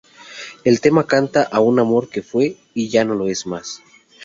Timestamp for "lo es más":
3.13-3.83